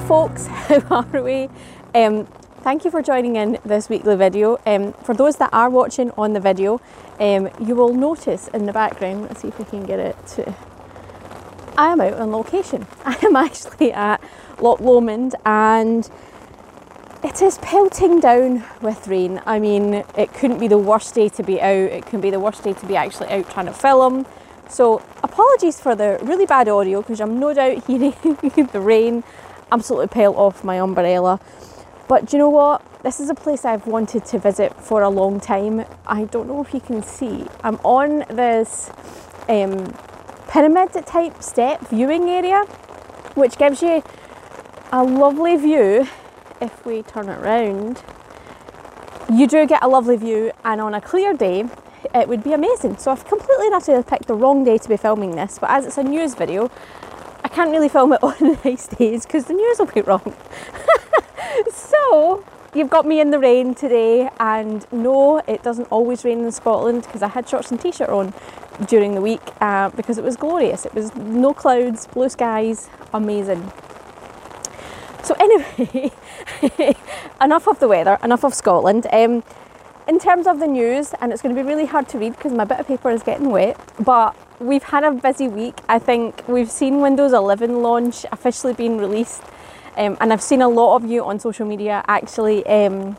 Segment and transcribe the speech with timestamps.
[0.00, 1.48] folks, how are we?
[1.94, 2.26] Um,
[2.60, 4.60] thank you for joining in this weekly video.
[4.66, 6.78] Um, for those that are watching on the video,
[7.18, 10.54] um, you will notice in the background, let's see if we can get it to.
[11.78, 12.86] I am out on location.
[13.06, 14.22] I am actually at
[14.60, 16.06] Loch Lomond and
[17.24, 19.40] it is pelting down with rain.
[19.46, 22.40] I mean, it couldn't be the worst day to be out, it can be the
[22.40, 24.26] worst day to be actually out trying to film.
[24.68, 28.14] So, apologies for the really bad audio because I'm no doubt hearing
[28.72, 29.24] the rain
[29.72, 31.40] absolutely pelt off my umbrella.
[32.06, 32.82] But do you know what?
[33.02, 35.84] This is a place I've wanted to visit for a long time.
[36.06, 37.46] I don't know if you can see.
[37.64, 38.90] I'm on this
[39.48, 39.92] um,
[40.48, 42.64] pyramid type step viewing area,
[43.34, 44.02] which gives you
[44.92, 46.06] a lovely view
[46.60, 48.02] if we turn it around.
[49.32, 51.64] You do get a lovely view, and on a clear day,
[52.14, 52.98] it would be amazing.
[52.98, 55.86] So I've completely and utterly picked the wrong day to be filming this, but as
[55.86, 56.70] it's a news video,
[57.52, 60.34] can't really film it on nice days because the news will be wrong.
[61.72, 62.44] so
[62.74, 67.02] you've got me in the rain today, and no, it doesn't always rain in Scotland
[67.02, 68.32] because I had shorts and t-shirt on
[68.86, 70.86] during the week uh, because it was glorious.
[70.86, 73.70] It was no clouds, blue skies, amazing.
[75.22, 76.10] So anyway,
[77.40, 79.06] enough of the weather, enough of Scotland.
[79.12, 79.44] Um,
[80.08, 82.52] in terms of the news, and it's going to be really hard to read because
[82.52, 85.78] my bit of paper is getting wet, but we've had a busy week.
[85.88, 89.42] I think we've seen Windows 11 launch officially being released,
[89.96, 93.16] um, and I've seen a lot of you on social media actually um,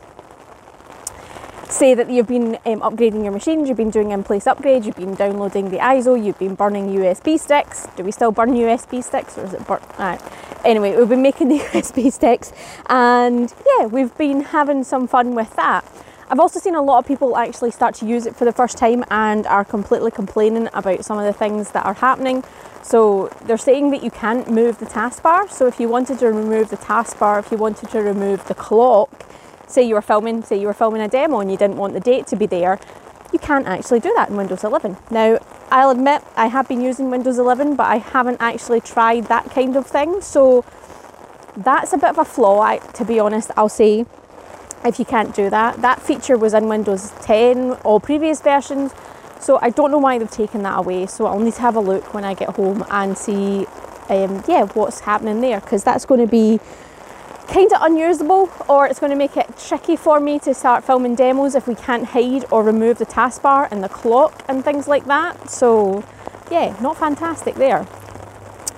[1.68, 4.96] say that you've been um, upgrading your machines, you've been doing in place upgrades, you've
[4.96, 7.86] been downloading the ISO, you've been burning USB sticks.
[7.96, 9.82] Do we still burn USB sticks or is it burnt?
[9.98, 10.20] Right.
[10.64, 12.52] Anyway, we've been making the USB sticks,
[12.86, 15.84] and yeah, we've been having some fun with that.
[16.28, 18.78] I've also seen a lot of people actually start to use it for the first
[18.78, 22.42] time and are completely complaining about some of the things that are happening.
[22.82, 25.50] So they're saying that you can't move the taskbar.
[25.50, 29.26] So if you wanted to remove the taskbar, if you wanted to remove the clock,
[29.66, 32.00] say you were filming, say you were filming a demo and you didn't want the
[32.00, 32.78] date to be there,
[33.32, 34.96] you can't actually do that in Windows 11.
[35.10, 35.38] Now,
[35.70, 39.76] I'll admit I have been using Windows 11, but I haven't actually tried that kind
[39.76, 40.20] of thing.
[40.20, 40.64] So
[41.56, 44.06] that's a bit of a flaw, to be honest, I'll say
[44.84, 45.80] if you can't do that.
[45.82, 48.92] That feature was in Windows 10 or previous versions,
[49.40, 51.06] so I don't know why they've taken that away.
[51.06, 53.66] So I'll need to have a look when I get home and see,
[54.08, 56.60] um, yeah, what's happening there because that's going to be
[57.48, 61.14] kind of unusable or it's going to make it tricky for me to start filming
[61.14, 65.04] demos if we can't hide or remove the taskbar and the clock and things like
[65.06, 65.50] that.
[65.50, 66.04] So
[66.50, 67.86] yeah, not fantastic there.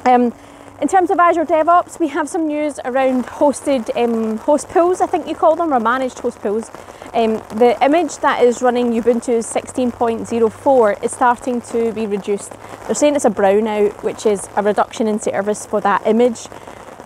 [0.04, 0.32] Um,
[0.80, 5.06] in terms of Azure DevOps, we have some news around hosted um, host pools, I
[5.06, 6.70] think you call them, or managed host pools.
[7.14, 12.52] Um, the image that is running Ubuntu 16.04 is starting to be reduced.
[12.84, 16.46] They're saying it's a brownout, which is a reduction in service for that image.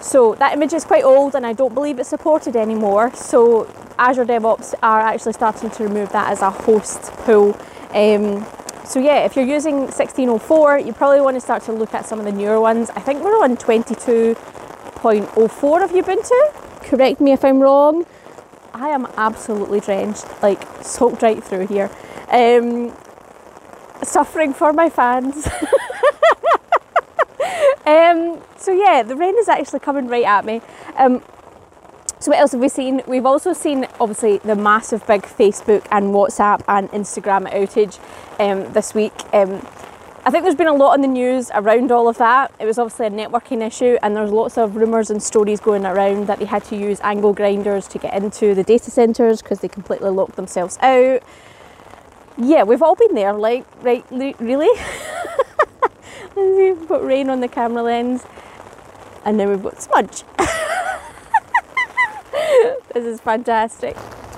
[0.00, 3.14] So that image is quite old and I don't believe it's supported anymore.
[3.14, 7.56] So Azure DevOps are actually starting to remove that as a host pool.
[7.92, 8.46] Um,
[8.84, 12.18] so yeah, if you're using 1604, you probably want to start to look at some
[12.18, 12.90] of the newer ones.
[12.90, 14.36] I think we're on 22.04
[15.84, 16.82] of Ubuntu.
[16.82, 18.06] Correct me if I'm wrong.
[18.72, 21.90] I am absolutely drenched, like soaked right through here.
[22.28, 22.96] Um,
[24.02, 25.46] suffering for my fans.
[27.86, 30.62] um, so yeah, the rain is actually coming right at me.
[30.96, 31.22] Um,
[32.20, 33.00] so what else have we seen?
[33.06, 37.98] We've also seen obviously the massive big Facebook and WhatsApp and Instagram outage
[38.38, 39.14] um, this week.
[39.32, 39.66] Um,
[40.22, 42.52] I think there's been a lot in the news around all of that.
[42.60, 46.26] It was obviously a networking issue, and there's lots of rumours and stories going around
[46.26, 49.68] that they had to use angle grinders to get into the data centres because they
[49.68, 51.22] completely locked themselves out.
[52.36, 54.68] Yeah, we've all been there, like, right, really?
[56.36, 58.26] we've got rain on the camera lens,
[59.24, 60.24] and then we've got smudge.
[63.00, 63.96] this is fantastic.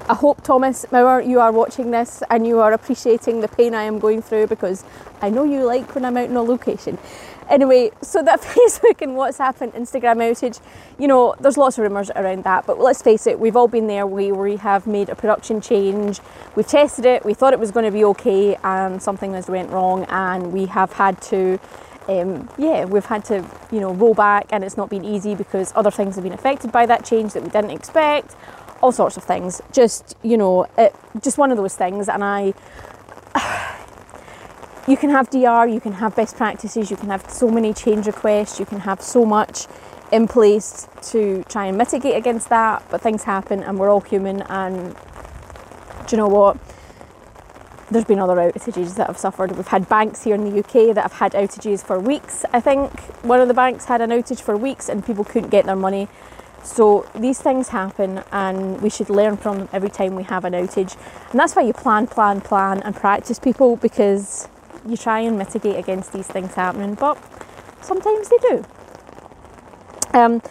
[0.08, 3.98] I hope Thomas you are watching this and you are appreciating the pain I am
[3.98, 4.84] going through because
[5.20, 6.98] I know you like when I'm out in a location.
[7.48, 10.60] Anyway, so that Facebook and WhatsApp and Instagram outage,
[10.98, 13.88] you know, there's lots of rumours around that, but let's face it, we've all been
[13.88, 14.06] there.
[14.06, 16.20] We, we have made a production change,
[16.54, 19.70] we've tested it, we thought it was going to be okay, and something has went
[19.70, 21.58] wrong, and we have had to
[22.08, 25.72] um, yeah, we've had to, you know, roll back and it's not been easy because
[25.76, 28.34] other things have been affected by that change that we didn't expect,
[28.80, 29.60] all sorts of things.
[29.72, 32.08] Just, you know, it, just one of those things.
[32.08, 32.54] And I,
[34.88, 38.06] you can have DR, you can have best practices, you can have so many change
[38.06, 39.66] requests, you can have so much
[40.10, 44.42] in place to try and mitigate against that, but things happen and we're all human.
[44.42, 44.94] And
[46.06, 46.58] do you know what?
[47.92, 49.52] There's been other outages that have suffered.
[49.52, 52.44] We've had banks here in the UK that have had outages for weeks.
[52.52, 52.90] I think
[53.22, 56.08] one of the banks had an outage for weeks and people couldn't get their money.
[56.62, 60.52] So these things happen and we should learn from them every time we have an
[60.52, 60.96] outage.
[61.30, 64.48] And that's why you plan, plan, plan and practice people because
[64.86, 67.18] you try and mitigate against these things happening, but
[67.82, 68.64] sometimes they do.
[70.14, 70.42] Um,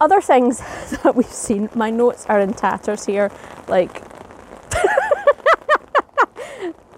[0.00, 0.58] other things
[1.02, 3.30] that we've seen, my notes are in tatters here.
[3.68, 4.02] Like,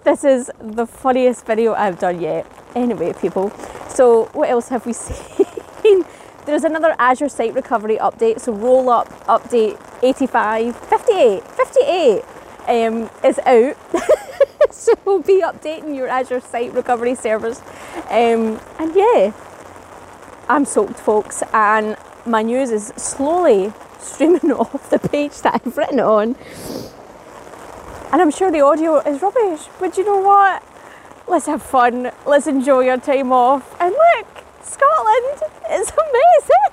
[0.09, 2.47] this is the funniest video I've done yet.
[2.73, 3.51] Anyway, people,
[3.89, 6.03] so what else have we seen?
[6.47, 12.23] There's another Azure Site Recovery update, so roll up update 85, 58, 58
[12.67, 13.77] um, is out.
[14.71, 17.61] so we'll be updating your Azure Site Recovery servers.
[18.09, 19.31] Um, and yeah,
[20.47, 21.95] I'm soaked, folks, and
[22.25, 26.35] my news is slowly streaming off the page that I've written on.
[28.11, 30.63] And I'm sure the audio is rubbish, but you know what?
[31.27, 32.11] Let's have fun.
[32.25, 33.75] Let's enjoy our time off.
[33.79, 34.27] And look,
[34.63, 36.65] Scotland is amazing.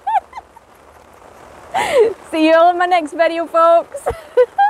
[2.31, 4.00] See you all in my next video, folks.